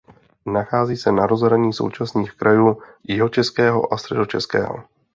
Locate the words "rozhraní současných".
1.27-2.31